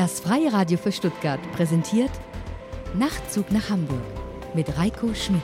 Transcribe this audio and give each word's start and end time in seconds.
Das 0.00 0.20
Freie 0.20 0.50
Radio 0.50 0.78
für 0.78 0.92
Stuttgart 0.92 1.40
präsentiert 1.52 2.10
Nachtzug 2.94 3.52
nach 3.52 3.68
Hamburg 3.68 4.00
mit 4.54 4.78
Reiko 4.78 5.12
Schmidt. 5.12 5.42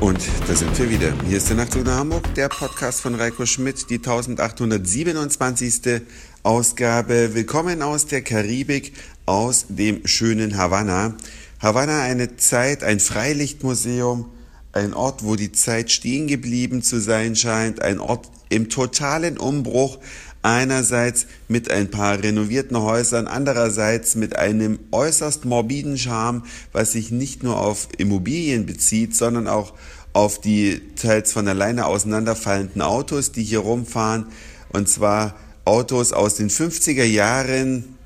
Und 0.00 0.18
da 0.48 0.54
sind 0.54 0.78
wir 0.78 0.88
wieder. 0.88 1.12
Hier 1.28 1.36
ist 1.36 1.50
der 1.50 1.58
Nachtzug 1.58 1.84
nach 1.84 1.96
Hamburg, 1.96 2.34
der 2.36 2.48
Podcast 2.48 3.02
von 3.02 3.16
Reiko 3.16 3.44
Schmidt, 3.44 3.90
die 3.90 3.96
1827. 3.96 6.00
Ausgabe. 6.42 7.34
Willkommen 7.34 7.82
aus 7.82 8.06
der 8.06 8.22
Karibik, 8.22 8.94
aus 9.26 9.66
dem 9.68 10.06
schönen 10.06 10.56
Havanna. 10.56 11.16
Havanna 11.60 12.00
eine 12.00 12.38
Zeit, 12.38 12.82
ein 12.82 12.98
Freilichtmuseum, 12.98 14.30
ein 14.72 14.94
Ort, 14.94 15.22
wo 15.22 15.36
die 15.36 15.52
Zeit 15.52 15.92
stehen 15.92 16.28
geblieben 16.28 16.80
zu 16.80 16.98
sein 16.98 17.36
scheint, 17.36 17.82
ein 17.82 18.00
Ort 18.00 18.30
im 18.48 18.70
totalen 18.70 19.36
Umbruch, 19.36 19.98
einerseits 20.44 21.26
mit 21.48 21.70
ein 21.70 21.90
paar 21.90 22.22
renovierten 22.22 22.78
Häusern, 22.78 23.26
andererseits 23.26 24.14
mit 24.14 24.36
einem 24.36 24.78
äußerst 24.92 25.46
morbiden 25.46 25.96
Charme, 25.96 26.44
was 26.72 26.92
sich 26.92 27.10
nicht 27.10 27.42
nur 27.42 27.58
auf 27.58 27.88
Immobilien 27.96 28.66
bezieht, 28.66 29.16
sondern 29.16 29.48
auch 29.48 29.72
auf 30.12 30.40
die 30.40 30.82
teils 30.96 31.32
von 31.32 31.48
alleine 31.48 31.86
auseinanderfallenden 31.86 32.82
Autos, 32.82 33.32
die 33.32 33.42
hier 33.42 33.60
rumfahren, 33.60 34.26
und 34.68 34.88
zwar 34.88 35.34
Autos 35.64 36.12
aus 36.12 36.34
den 36.34 36.50
50er 36.50 37.04
Jahren, 37.04 37.96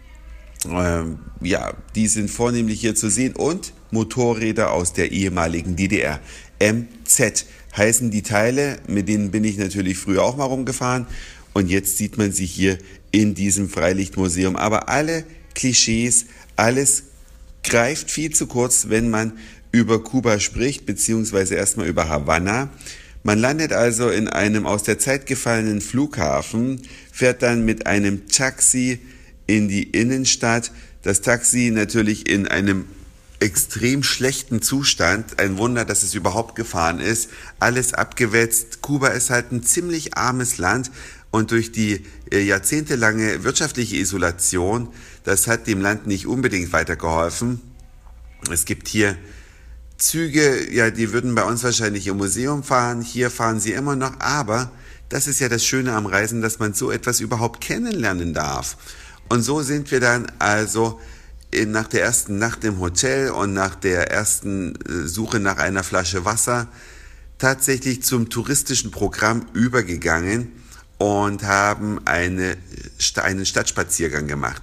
ähm, 0.71 1.19
ja, 1.41 1.73
die 1.95 2.07
sind 2.07 2.31
vornehmlich 2.31 2.81
hier 2.81 2.95
zu 2.95 3.11
sehen. 3.11 3.35
Und 3.35 3.73
Motorräder 3.91 4.73
aus 4.73 4.93
der 4.93 5.13
ehemaligen 5.13 5.77
DDR. 5.77 6.21
MZ 6.61 7.47
heißen 7.77 8.11
die 8.11 8.23
Teile, 8.23 8.79
mit 8.87 9.09
denen 9.09 9.31
bin 9.31 9.45
ich 9.45 9.57
natürlich 9.57 9.99
früher 9.99 10.25
auch 10.25 10.37
mal 10.37 10.45
rumgefahren 10.45 11.07
und 11.53 11.69
jetzt 11.69 11.99
sieht 11.99 12.19
man 12.19 12.33
sie 12.33 12.47
hier 12.47 12.79
in 13.11 13.35
diesem 13.35 13.69
Freilichtmuseum. 13.69 14.57
Aber 14.57 14.89
alle 14.89 15.25
Klischees, 15.55 16.27
alles 16.57 17.05
greift 17.63 18.11
viel 18.11 18.33
zu 18.33 18.47
kurz, 18.47 18.89
wenn 18.89 19.11
man 19.11 19.33
über 19.73 20.03
Kuba 20.03 20.41
spricht, 20.41 20.87
beziehungsweise 20.87 21.55
erstmal 21.55 21.87
über 21.89 22.09
Havanna. 22.09 22.71
Man 23.23 23.39
landet 23.39 23.73
also 23.73 24.09
in 24.09 24.29
einem 24.29 24.67
aus 24.67 24.85
der 24.85 24.99
Zeit 24.99 25.27
gefallenen 25.27 25.81
Flughafen, 25.81 26.83
fährt 27.13 27.43
dann 27.43 27.65
mit 27.65 27.87
einem 27.87 28.29
Taxi 28.29 29.01
in 29.47 29.69
die 29.69 29.83
Innenstadt. 29.83 30.73
Das 31.03 31.21
Taxi 31.21 31.71
natürlich 31.73 32.29
in 32.29 32.47
einem 32.49 32.87
extrem 33.41 34.03
schlechten 34.03 34.63
Zustand. 34.63 35.39
Ein 35.39 35.59
Wunder, 35.59 35.85
dass 35.85 36.03
es 36.03 36.15
überhaupt 36.15 36.55
gefahren 36.55 37.01
ist. 37.01 37.31
Alles 37.61 37.95
abgewetzt. 37.95 38.83
Kuba 38.83 39.09
ist 39.09 39.31
halt 39.31 39.53
ein 39.53 39.63
ziemlich 39.63 40.17
armes 40.17 40.59
Land 40.59 40.91
und 41.31 41.51
durch 41.51 41.73
die 41.73 42.05
äh, 42.31 42.41
jahrzehntelange 42.41 43.45
wirtschaftliche 43.45 43.97
Isolation, 43.97 44.89
das 45.25 45.47
hat 45.47 45.67
dem 45.67 45.81
Land 45.81 46.07
nicht 46.07 46.27
unbedingt 46.27 46.73
weitergeholfen. 46.73 47.61
Es 48.51 48.65
gibt 48.65 48.89
hier 48.89 49.17
Züge, 49.99 50.73
ja, 50.73 50.91
die 50.91 51.13
würden 51.13 51.35
bei 51.35 51.43
uns 51.43 51.65
wahrscheinlich 51.65 52.07
im 52.07 52.17
Museum 52.17 52.63
fahren. 52.63 53.03
Hier 53.03 53.31
fahren 53.31 53.61
sie 53.61 53.73
immer 53.73 53.97
noch. 53.97 54.21
Aber 54.21 54.71
das 55.09 55.27
ist 55.27 55.41
ja 55.41 55.49
das 55.49 55.65
Schöne 55.65 55.93
am 55.93 56.07
Reisen, 56.07 56.41
dass 56.41 56.61
man 56.61 56.73
so 56.73 56.91
etwas 56.91 57.21
überhaupt 57.21 57.61
kennenlernen 57.61 58.33
darf. 58.33 58.77
Und 59.29 59.43
so 59.43 59.63
sind 59.63 59.91
wir 59.91 60.01
dann 60.01 60.31
also 60.39 61.01
nach 61.67 61.89
der 61.89 62.03
ersten 62.03 62.39
Nacht 62.39 62.65
im 62.65 62.79
Hotel 62.79 63.31
und 63.31 63.53
nach 63.53 63.75
der 63.75 64.11
ersten 64.11 64.77
äh, 64.77 65.07
Suche 65.07 65.41
nach 65.41 65.59
einer 65.59 65.83
Flasche 65.83 66.25
Wasser 66.25 66.69
tatsächlich 67.39 68.03
zum 68.03 68.29
touristischen 68.29 68.91
Programm 68.91 69.47
übergegangen 69.53 70.53
und 70.99 71.45
haben 71.45 72.01
eine, 72.05 72.57
einen 73.17 73.47
Stadtspaziergang 73.47 74.27
gemacht. 74.27 74.63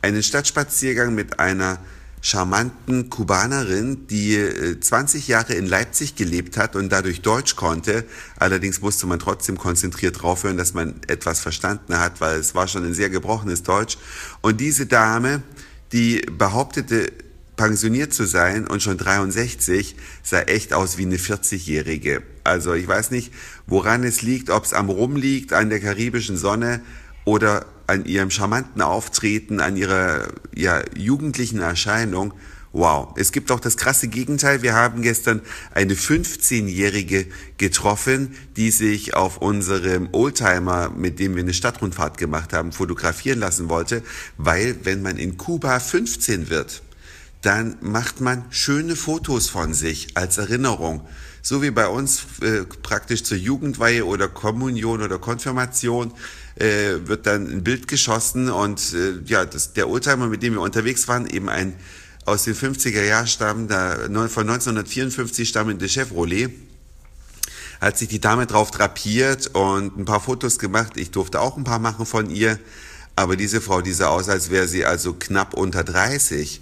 Einen 0.00 0.22
Stadtspaziergang 0.22 1.14
mit 1.14 1.38
einer 1.38 1.78
charmanten 2.24 3.10
Kubanerin, 3.10 4.06
die 4.06 4.78
20 4.80 5.28
äh, 5.28 5.32
Jahre 5.32 5.54
in 5.54 5.66
Leipzig 5.66 6.14
gelebt 6.14 6.56
hat 6.56 6.76
und 6.76 6.90
dadurch 6.90 7.20
Deutsch 7.20 7.56
konnte. 7.56 8.04
Allerdings 8.36 8.80
musste 8.80 9.06
man 9.08 9.18
trotzdem 9.18 9.58
konzentriert 9.58 10.22
draufhören, 10.22 10.56
dass 10.56 10.72
man 10.72 11.00
etwas 11.08 11.40
verstanden 11.40 11.98
hat, 11.98 12.20
weil 12.20 12.38
es 12.38 12.54
war 12.54 12.68
schon 12.68 12.84
ein 12.84 12.94
sehr 12.94 13.10
gebrochenes 13.10 13.64
Deutsch. 13.64 13.98
Und 14.40 14.60
diese 14.60 14.86
Dame, 14.86 15.42
die 15.90 16.20
behauptete, 16.20 17.12
pensioniert 17.62 18.12
zu 18.12 18.24
sein 18.24 18.66
und 18.66 18.82
schon 18.82 18.98
63, 18.98 19.94
sah 20.24 20.40
echt 20.40 20.72
aus 20.72 20.98
wie 20.98 21.02
eine 21.02 21.16
40-Jährige. 21.16 22.24
Also 22.42 22.74
ich 22.74 22.88
weiß 22.88 23.12
nicht, 23.12 23.32
woran 23.68 24.02
es 24.02 24.20
liegt, 24.20 24.50
ob 24.50 24.64
es 24.64 24.72
am 24.72 24.88
Rum 24.88 25.14
liegt, 25.14 25.52
an 25.52 25.70
der 25.70 25.78
karibischen 25.78 26.36
Sonne 26.36 26.80
oder 27.24 27.66
an 27.86 28.04
ihrem 28.04 28.32
charmanten 28.32 28.82
Auftreten, 28.82 29.60
an 29.60 29.76
ihrer 29.76 30.26
ja, 30.52 30.82
jugendlichen 30.96 31.60
Erscheinung. 31.60 32.34
Wow, 32.72 33.14
es 33.16 33.30
gibt 33.30 33.52
auch 33.52 33.60
das 33.60 33.76
krasse 33.76 34.08
Gegenteil. 34.08 34.62
Wir 34.62 34.74
haben 34.74 35.00
gestern 35.02 35.40
eine 35.72 35.94
15-Jährige 35.94 37.26
getroffen, 37.58 38.34
die 38.56 38.72
sich 38.72 39.14
auf 39.14 39.36
unserem 39.36 40.08
Oldtimer, 40.10 40.90
mit 40.90 41.20
dem 41.20 41.36
wir 41.36 41.44
eine 41.44 41.54
Stadtrundfahrt 41.54 42.18
gemacht 42.18 42.52
haben, 42.54 42.72
fotografieren 42.72 43.38
lassen 43.38 43.68
wollte, 43.68 44.02
weil 44.36 44.74
wenn 44.82 45.00
man 45.00 45.16
in 45.16 45.36
Kuba 45.36 45.78
15 45.78 46.50
wird, 46.50 46.82
dann 47.42 47.76
macht 47.80 48.20
man 48.20 48.44
schöne 48.50 48.96
Fotos 48.96 49.48
von 49.48 49.74
sich 49.74 50.16
als 50.16 50.38
Erinnerung. 50.38 51.06
So 51.42 51.60
wie 51.60 51.72
bei 51.72 51.88
uns 51.88 52.22
äh, 52.40 52.62
praktisch 52.82 53.24
zur 53.24 53.36
Jugendweihe 53.36 54.06
oder 54.06 54.28
Kommunion 54.28 55.02
oder 55.02 55.18
Konfirmation 55.18 56.12
äh, 56.54 56.94
wird 57.04 57.26
dann 57.26 57.50
ein 57.50 57.64
Bild 57.64 57.88
geschossen 57.88 58.48
und 58.48 58.94
äh, 58.94 59.14
ja, 59.26 59.44
das, 59.44 59.72
der 59.72 59.88
Oldtimer, 59.88 60.28
mit 60.28 60.44
dem 60.44 60.54
wir 60.54 60.60
unterwegs 60.60 61.08
waren, 61.08 61.26
eben 61.26 61.48
ein 61.48 61.74
aus 62.24 62.44
den 62.44 62.54
50er 62.54 63.02
Jahren 63.02 63.26
stammender, 63.26 64.08
von 64.28 64.48
1954 64.48 65.48
stammende 65.48 65.88
Chevrolet, 65.88 66.50
hat 67.80 67.98
sich 67.98 68.06
die 68.06 68.20
Dame 68.20 68.46
drauf 68.46 68.70
drapiert 68.70 69.48
und 69.48 69.98
ein 69.98 70.04
paar 70.04 70.20
Fotos 70.20 70.60
gemacht. 70.60 70.92
Ich 70.96 71.10
durfte 71.10 71.40
auch 71.40 71.56
ein 71.56 71.64
paar 71.64 71.80
machen 71.80 72.06
von 72.06 72.30
ihr. 72.30 72.60
Aber 73.16 73.34
diese 73.36 73.60
Frau, 73.60 73.80
die 73.80 73.92
sah 73.92 74.06
aus, 74.06 74.28
als 74.28 74.50
wäre 74.50 74.68
sie 74.68 74.84
also 74.84 75.14
knapp 75.14 75.54
unter 75.54 75.82
30 75.82 76.60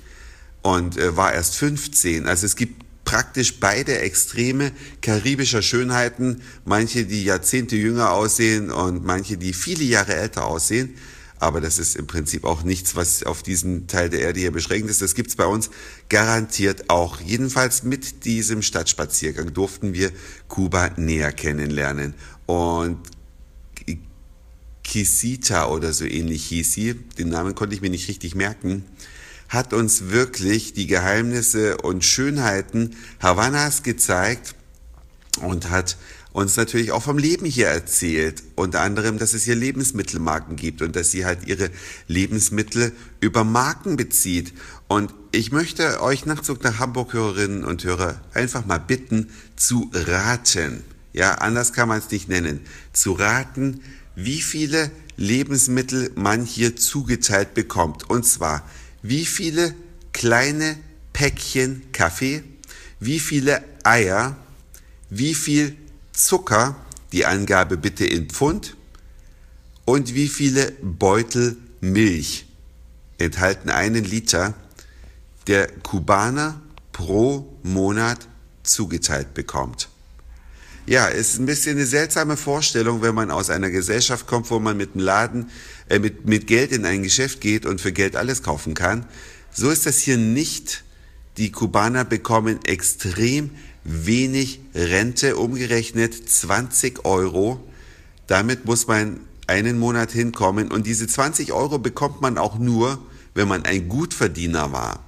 und 0.63 0.97
äh, 0.97 1.17
war 1.17 1.33
erst 1.33 1.57
15. 1.57 2.27
Also 2.27 2.47
es 2.47 2.57
gibt 2.57 2.85
praktisch 3.05 3.59
beide 3.59 3.99
Extreme 3.99 4.73
karibischer 5.01 5.63
Schönheiten. 5.63 6.43
Manche, 6.65 7.05
die 7.05 7.25
Jahrzehnte 7.25 7.77
jünger 7.77 8.13
aussehen 8.13 8.71
und 8.71 9.05
manche, 9.05 9.37
die 9.37 9.53
viele 9.53 9.85
Jahre 9.85 10.15
älter 10.15 10.47
aussehen. 10.47 10.95
Aber 11.41 11.63
das 11.63 11.79
ist 11.79 11.97
im 11.97 12.07
Prinzip 12.07 12.45
auch 12.45 12.63
nichts, 12.65 12.97
was 12.97 13.23
auf 13.23 13.43
diesen 13.43 13.87
Teil 13.87 14.11
der 14.11 14.21
Erde 14.21 14.41
hier 14.41 14.53
beschränkt 14.53 14.91
ist. 14.91 15.01
Das 15.01 15.15
gibt's 15.15 15.37
bei 15.37 15.47
uns 15.47 15.71
garantiert 16.11 16.91
auch. 16.91 17.19
Jedenfalls 17.21 17.83
mit 17.83 18.27
diesem 18.27 18.61
Stadtspaziergang 18.61 19.55
durften 19.55 19.95
wir 19.95 20.13
Kuba 20.49 20.91
näher 20.97 21.33
kennenlernen. 21.33 22.15
Und 22.45 22.99
Kisita 24.85 25.69
oder 25.69 25.93
so 25.93 26.05
ähnlich 26.05 26.45
hieß 26.47 26.73
sie, 26.73 26.95
den 27.17 27.29
Namen 27.29 27.55
konnte 27.55 27.75
ich 27.75 27.81
mir 27.81 27.91
nicht 27.91 28.09
richtig 28.09 28.35
merken, 28.35 28.85
hat 29.51 29.75
uns 29.75 30.09
wirklich 30.09 30.73
die 30.73 30.87
Geheimnisse 30.87 31.77
und 31.79 32.05
Schönheiten 32.05 32.97
Havannas 33.21 33.83
gezeigt 33.83 34.55
und 35.43 35.71
hat 35.71 35.99
uns 36.33 36.57
natürlich 36.57 36.93
auch 36.93 37.03
vom 37.03 37.19
Leben 37.19 37.45
hier 37.45 37.67
erzählt. 37.67 38.45
Unter 38.55 38.81
anderem, 38.81 39.19
dass 39.19 39.35
es 39.35 39.43
hier 39.43 39.57
Lebensmittelmarken 39.57 40.55
gibt 40.55 40.81
und 40.83 40.95
dass 40.95 41.11
sie 41.11 41.25
halt 41.25 41.49
ihre 41.49 41.71
Lebensmittel 42.07 42.93
über 43.21 43.43
Marken 43.43 43.97
bezieht. 43.97 44.55
Und 44.87 45.13
ich 45.33 45.51
möchte 45.51 46.01
euch 46.01 46.27
Nachzug 46.27 46.63
nach 46.63 46.79
Hamburg 46.79 47.13
Hörerinnen 47.13 47.65
und 47.65 47.83
Hörer 47.83 48.21
einfach 48.33 48.65
mal 48.65 48.79
bitten, 48.79 49.31
zu 49.57 49.91
raten. 49.93 50.85
Ja, 51.13 51.35
anders 51.35 51.73
kann 51.73 51.89
man 51.89 51.99
es 51.99 52.11
nicht 52.13 52.29
nennen. 52.29 52.61
Zu 52.93 53.13
raten, 53.13 53.81
wie 54.15 54.41
viele 54.41 54.93
Lebensmittel 55.17 56.13
man 56.15 56.45
hier 56.45 56.77
zugeteilt 56.77 57.55
bekommt. 57.55 58.09
Und 58.09 58.25
zwar, 58.25 58.65
wie 59.03 59.27
viele 59.27 59.75
kleine 60.13 60.77
Päckchen 61.13 61.93
Kaffee, 61.93 62.43
wie 62.99 63.21
viele 63.21 63.63
Eier, 63.85 64.37
wie 65.09 65.35
viel 65.35 65.77
Zucker, 66.13 66.77
die 67.13 67.27
Angabe 67.27 67.77
bitte 67.77 68.05
in 68.05 68.29
Pfund, 68.29 68.77
und 69.85 70.15
wie 70.15 70.29
viele 70.29 70.73
Beutel 70.83 71.57
Milch 71.81 72.47
enthalten 73.19 73.71
einen 73.71 74.05
Liter 74.05 74.55
der 75.47 75.67
Kubaner 75.69 76.61
pro 76.93 77.57
Monat 77.63 78.29
zugeteilt 78.63 79.35
bekommt. 79.35 79.89
Ja, 80.87 81.07
ist 81.07 81.39
ein 81.39 81.47
bisschen 81.47 81.77
eine 81.77 81.87
seltsame 81.87 82.37
Vorstellung, 82.37 83.03
wenn 83.03 83.15
man 83.15 83.31
aus 83.31 83.51
einer 83.51 83.71
Gesellschaft 83.71 84.27
kommt, 84.27 84.51
wo 84.51 84.59
man 84.59 84.77
mit 84.77 84.95
dem 84.95 85.01
Laden, 85.01 85.51
äh, 85.91 85.99
mit, 85.99 86.27
mit 86.27 86.47
Geld 86.47 86.73
in 86.73 86.87
ein 86.87 87.03
Geschäft 87.03 87.41
geht 87.41 87.67
und 87.67 87.81
für 87.81 87.93
Geld 87.93 88.17
alles 88.17 88.43
kaufen 88.43 88.75
kann. 88.75 89.05
So 89.53 89.69
ist 89.71 89.85
das 89.85 89.99
hier 89.99 90.17
nicht. 90.17 90.85
Die 91.37 91.51
Kubaner 91.51 92.05
bekommen 92.05 92.61
extrem 92.65 93.51
wenig 93.85 94.61
Rente, 94.75 95.37
umgerechnet 95.37 96.15
20 96.15 97.05
Euro. 97.05 97.61
Damit 98.29 98.65
muss 98.65 98.87
man 98.87 99.21
einen 99.49 99.79
Monat 99.81 100.13
hinkommen 100.13 100.71
und 100.71 100.87
diese 100.87 101.09
20 101.09 101.53
Euro 101.53 101.79
bekommt 101.79 102.21
man 102.21 102.39
auch 102.39 102.59
nur, 102.59 103.05
wenn 103.35 103.49
man 103.49 103.65
ein 103.65 103.89
Gutverdiener 103.89 104.71
war. 104.71 105.03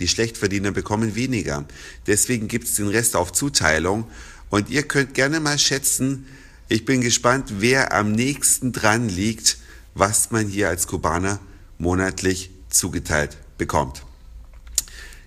Die 0.00 0.08
Schlechtverdiener 0.08 0.72
bekommen 0.72 1.14
weniger. 1.14 1.64
Deswegen 2.06 2.48
gibt 2.48 2.66
es 2.66 2.74
den 2.74 2.88
Rest 2.88 3.16
auf 3.16 3.32
Zuteilung 3.32 4.04
und 4.50 4.68
ihr 4.68 4.82
könnt 4.82 5.14
gerne 5.14 5.40
mal 5.40 5.58
schätzen, 5.58 6.26
ich 6.68 6.84
bin 6.84 7.00
gespannt, 7.00 7.46
wer 7.60 7.94
am 7.94 8.12
nächsten 8.12 8.72
dran 8.72 9.08
liegt, 9.08 9.56
was 9.98 10.30
man 10.30 10.46
hier 10.46 10.68
als 10.68 10.86
Kubaner 10.86 11.40
monatlich 11.78 12.50
zugeteilt 12.70 13.36
bekommt. 13.56 14.02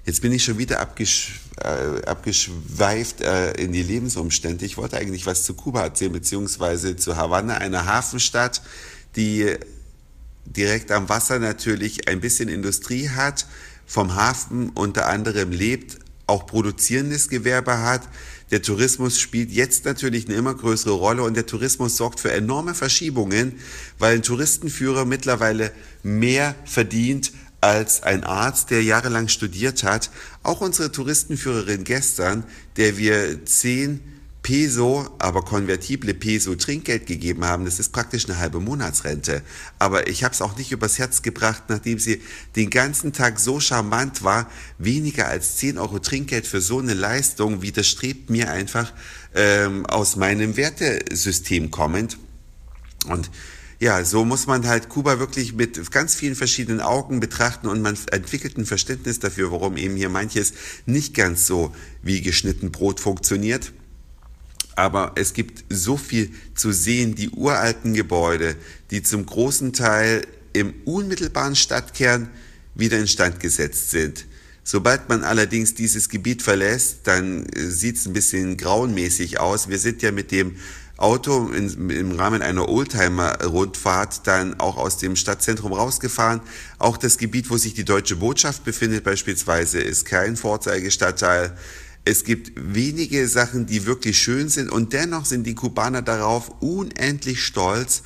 Jetzt 0.05 0.21
bin 0.21 0.31
ich 0.31 0.43
schon 0.43 0.57
wieder 0.57 0.79
abgesch 0.79 1.41
äh, 1.57 2.03
abgeschweift 2.05 3.21
äh, 3.21 3.51
in 3.51 3.71
die 3.71 3.83
Lebensumstände. 3.83 4.65
Ich 4.65 4.77
wollte 4.77 4.97
eigentlich 4.97 5.25
was 5.25 5.43
zu 5.43 5.53
Kuba 5.53 5.83
erzählen, 5.83 6.11
beziehungsweise 6.11 6.95
zu 6.95 7.17
Havanna, 7.17 7.57
einer 7.57 7.85
Hafenstadt, 7.85 8.61
die 9.15 9.55
direkt 10.45 10.91
am 10.91 11.07
Wasser 11.09 11.39
natürlich 11.39 12.07
ein 12.07 12.19
bisschen 12.19 12.49
Industrie 12.49 13.09
hat, 13.09 13.45
vom 13.85 14.15
Hafen 14.15 14.69
unter 14.69 15.07
anderem 15.07 15.51
lebt, 15.51 15.99
auch 16.31 16.47
produzierendes 16.47 17.29
Gewerbe 17.29 17.79
hat. 17.79 18.07
Der 18.49 18.61
Tourismus 18.61 19.19
spielt 19.19 19.51
jetzt 19.51 19.85
natürlich 19.85 20.27
eine 20.27 20.35
immer 20.35 20.53
größere 20.53 20.93
Rolle 20.93 21.23
und 21.23 21.35
der 21.35 21.45
Tourismus 21.45 21.97
sorgt 21.97 22.19
für 22.19 22.31
enorme 22.31 22.73
Verschiebungen, 22.73 23.59
weil 23.99 24.15
ein 24.15 24.23
Touristenführer 24.23 25.05
mittlerweile 25.05 25.71
mehr 26.03 26.55
verdient 26.65 27.31
als 27.61 28.01
ein 28.01 28.23
Arzt, 28.23 28.71
der 28.71 28.83
jahrelang 28.83 29.27
studiert 29.27 29.83
hat. 29.83 30.09
Auch 30.41 30.61
unsere 30.61 30.91
Touristenführerin 30.91 31.83
gestern, 31.83 32.43
der 32.77 32.97
wir 32.97 33.45
zehn 33.45 34.01
Peso, 34.43 35.07
aber 35.19 35.43
konvertible 35.43 36.15
Peso 36.15 36.55
Trinkgeld 36.55 37.05
gegeben 37.05 37.45
haben, 37.45 37.63
das 37.63 37.79
ist 37.79 37.91
praktisch 37.91 38.25
eine 38.25 38.39
halbe 38.39 38.59
Monatsrente. 38.59 39.43
Aber 39.77 40.07
ich 40.07 40.23
habe 40.23 40.33
es 40.33 40.41
auch 40.41 40.57
nicht 40.57 40.71
übers 40.71 40.97
Herz 40.97 41.21
gebracht, 41.21 41.63
nachdem 41.67 41.99
sie 41.99 42.21
den 42.55 42.71
ganzen 42.71 43.13
Tag 43.13 43.39
so 43.39 43.59
charmant 43.59 44.23
war. 44.23 44.49
Weniger 44.79 45.27
als 45.27 45.57
10 45.57 45.77
Euro 45.77 45.99
Trinkgeld 45.99 46.47
für 46.47 46.59
so 46.59 46.79
eine 46.79 46.95
Leistung 46.95 47.61
widerstrebt 47.61 48.31
mir 48.31 48.49
einfach 48.51 48.91
ähm, 49.35 49.85
aus 49.85 50.15
meinem 50.15 50.57
Wertesystem 50.57 51.69
kommend. 51.69 52.17
Und 53.05 53.29
ja, 53.79 54.03
so 54.05 54.25
muss 54.25 54.47
man 54.47 54.67
halt 54.67 54.89
Kuba 54.89 55.19
wirklich 55.19 55.53
mit 55.53 55.91
ganz 55.91 56.15
vielen 56.15 56.35
verschiedenen 56.35 56.81
Augen 56.81 57.19
betrachten 57.19 57.67
und 57.67 57.81
man 57.81 57.97
entwickelt 58.11 58.57
ein 58.57 58.65
Verständnis 58.65 59.19
dafür, 59.19 59.51
warum 59.51 59.77
eben 59.77 59.95
hier 59.95 60.09
manches 60.09 60.53
nicht 60.85 61.15
ganz 61.15 61.47
so 61.47 61.75
wie 62.03 62.21
geschnitten 62.21 62.71
Brot 62.71 62.99
funktioniert. 62.99 63.71
Aber 64.75 65.13
es 65.15 65.33
gibt 65.33 65.63
so 65.69 65.97
viel 65.97 66.31
zu 66.55 66.71
sehen, 66.71 67.15
die 67.15 67.29
uralten 67.29 67.93
Gebäude, 67.93 68.55
die 68.89 69.03
zum 69.03 69.25
großen 69.25 69.73
Teil 69.73 70.25
im 70.53 70.73
unmittelbaren 70.85 71.55
Stadtkern 71.55 72.29
wieder 72.75 72.97
instand 72.97 73.39
gesetzt 73.39 73.91
sind. 73.91 74.25
Sobald 74.63 75.09
man 75.09 75.23
allerdings 75.23 75.73
dieses 75.73 76.07
Gebiet 76.07 76.41
verlässt, 76.41 76.99
dann 77.03 77.47
sieht 77.55 77.97
es 77.97 78.05
ein 78.05 78.13
bisschen 78.13 78.57
grauenmäßig 78.57 79.39
aus. 79.39 79.69
Wir 79.69 79.79
sind 79.79 80.01
ja 80.01 80.11
mit 80.11 80.31
dem 80.31 80.55
Auto 80.97 81.49
in, 81.49 81.89
im 81.89 82.11
Rahmen 82.11 82.43
einer 82.43 82.69
Oldtimer-Rundfahrt 82.69 84.27
dann 84.27 84.59
auch 84.59 84.77
aus 84.77 84.97
dem 84.97 85.15
Stadtzentrum 85.15 85.73
rausgefahren. 85.73 86.41
Auch 86.77 86.97
das 86.97 87.17
Gebiet, 87.17 87.49
wo 87.49 87.57
sich 87.57 87.73
die 87.73 87.85
deutsche 87.85 88.17
Botschaft 88.17 88.63
befindet 88.63 89.03
beispielsweise, 89.03 89.79
ist 89.79 90.05
kein 90.05 90.37
Vorzeigestadtteil. 90.37 91.57
Es 92.03 92.23
gibt 92.23 92.53
wenige 92.55 93.27
Sachen, 93.27 93.67
die 93.67 93.85
wirklich 93.85 94.17
schön 94.17 94.49
sind 94.49 94.71
und 94.71 94.93
dennoch 94.93 95.25
sind 95.25 95.45
die 95.45 95.53
Kubaner 95.53 96.01
darauf 96.01 96.49
unendlich 96.61 97.43
stolz. 97.43 98.01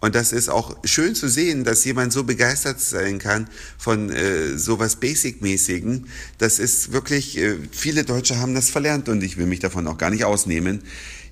Und 0.00 0.14
das 0.14 0.32
ist 0.32 0.48
auch 0.48 0.76
schön 0.84 1.14
zu 1.14 1.28
sehen, 1.28 1.64
dass 1.64 1.84
jemand 1.84 2.12
so 2.12 2.22
begeistert 2.22 2.80
sein 2.80 3.18
kann 3.18 3.48
von 3.78 4.10
äh, 4.10 4.56
sowas 4.56 4.96
Basic-mäßigen. 4.96 6.06
Das 6.36 6.60
ist 6.60 6.92
wirklich, 6.92 7.36
äh, 7.38 7.56
viele 7.72 8.04
Deutsche 8.04 8.38
haben 8.38 8.54
das 8.54 8.70
verlernt 8.70 9.08
und 9.08 9.22
ich 9.24 9.38
will 9.38 9.46
mich 9.46 9.58
davon 9.58 9.88
auch 9.88 9.98
gar 9.98 10.10
nicht 10.10 10.24
ausnehmen. 10.24 10.82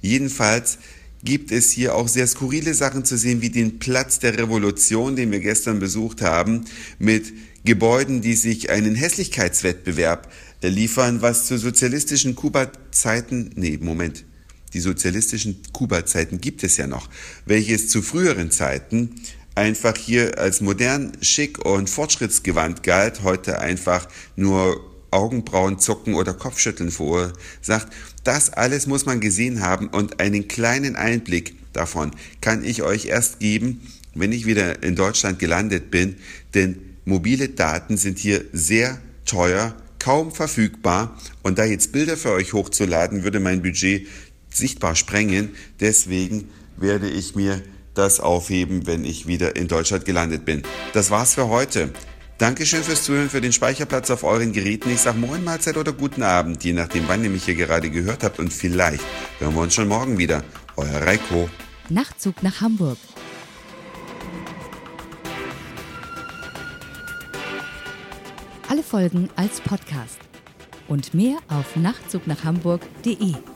Jedenfalls 0.00 0.78
gibt 1.22 1.52
es 1.52 1.70
hier 1.70 1.94
auch 1.94 2.08
sehr 2.08 2.26
skurrile 2.26 2.74
Sachen 2.74 3.04
zu 3.04 3.16
sehen, 3.16 3.40
wie 3.40 3.50
den 3.50 3.78
Platz 3.78 4.18
der 4.18 4.36
Revolution, 4.36 5.16
den 5.16 5.30
wir 5.30 5.40
gestern 5.40 5.78
besucht 5.78 6.22
haben, 6.22 6.64
mit 6.98 7.32
Gebäuden, 7.64 8.20
die 8.20 8.34
sich 8.34 8.70
einen 8.70 8.94
Hässlichkeitswettbewerb 8.94 10.32
liefern, 10.62 11.22
was 11.22 11.46
zu 11.46 11.58
sozialistischen 11.58 12.34
Kuba-Zeiten, 12.34 13.50
nee, 13.56 13.78
Moment, 13.80 14.24
die 14.72 14.80
sozialistischen 14.80 15.62
Kuba-Zeiten 15.72 16.40
gibt 16.40 16.62
es 16.62 16.76
ja 16.76 16.86
noch, 16.86 17.08
welches 17.44 17.88
zu 17.88 18.02
früheren 18.02 18.50
Zeiten 18.50 19.14
einfach 19.54 19.96
hier 19.96 20.38
als 20.38 20.60
modern, 20.60 21.12
schick 21.22 21.64
und 21.64 21.88
fortschrittsgewandt 21.88 22.82
galt, 22.82 23.22
heute 23.22 23.58
einfach 23.58 24.08
nur 24.36 24.80
Augenbrauen 25.10 25.78
zucken 25.78 26.14
oder 26.14 26.34
Kopfschütteln 26.34 26.90
verursacht. 26.90 27.88
Das 28.24 28.52
alles 28.52 28.86
muss 28.86 29.06
man 29.06 29.20
gesehen 29.20 29.60
haben 29.60 29.88
und 29.88 30.20
einen 30.20 30.48
kleinen 30.48 30.96
Einblick 30.96 31.54
davon 31.72 32.10
kann 32.40 32.64
ich 32.64 32.82
euch 32.82 33.06
erst 33.06 33.40
geben, 33.40 33.80
wenn 34.14 34.32
ich 34.32 34.46
wieder 34.46 34.82
in 34.82 34.96
Deutschland 34.96 35.38
gelandet 35.38 35.90
bin, 35.90 36.16
denn 36.54 36.78
mobile 37.04 37.48
Daten 37.48 37.96
sind 37.96 38.18
hier 38.18 38.44
sehr 38.52 39.00
teuer, 39.24 39.74
kaum 40.06 40.30
verfügbar 40.30 41.18
und 41.42 41.58
da 41.58 41.64
jetzt 41.64 41.90
Bilder 41.90 42.16
für 42.16 42.30
euch 42.30 42.52
hochzuladen, 42.52 43.24
würde 43.24 43.40
mein 43.40 43.60
Budget 43.60 44.06
sichtbar 44.48 44.94
sprengen. 44.94 45.50
Deswegen 45.80 46.48
werde 46.76 47.08
ich 47.10 47.34
mir 47.34 47.60
das 47.94 48.20
aufheben, 48.20 48.86
wenn 48.86 49.04
ich 49.04 49.26
wieder 49.26 49.56
in 49.56 49.66
Deutschland 49.66 50.04
gelandet 50.04 50.44
bin. 50.44 50.62
Das 50.92 51.10
war's 51.10 51.34
für 51.34 51.48
heute. 51.48 51.90
Dankeschön 52.38 52.84
fürs 52.84 53.02
Zuhören, 53.02 53.28
für 53.28 53.40
den 53.40 53.52
Speicherplatz 53.52 54.10
auf 54.10 54.22
euren 54.22 54.52
Geräten. 54.52 54.92
Ich 54.92 55.00
sage 55.00 55.18
Moin 55.18 55.42
Mahlzeit 55.42 55.76
oder 55.76 55.92
guten 55.92 56.22
Abend, 56.22 56.62
je 56.62 56.72
nachdem, 56.72 57.08
wann 57.08 57.24
ihr 57.24 57.30
mich 57.30 57.46
hier 57.46 57.56
gerade 57.56 57.90
gehört 57.90 58.22
habt. 58.22 58.38
Und 58.38 58.52
vielleicht 58.52 59.02
hören 59.40 59.56
wir 59.56 59.62
uns 59.62 59.74
schon 59.74 59.88
morgen 59.88 60.18
wieder. 60.18 60.44
Euer 60.76 61.02
Reiko. 61.02 61.50
Nachtzug 61.88 62.44
nach 62.44 62.60
Hamburg. 62.60 62.98
Folgen 68.86 69.28
als 69.34 69.60
Podcast. 69.60 70.20
Und 70.86 71.12
mehr 71.12 71.38
auf 71.48 71.74
nachtzugnachhamburg.de. 71.74 73.55